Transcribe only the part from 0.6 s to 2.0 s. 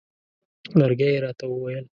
لرګی یې راته وویل.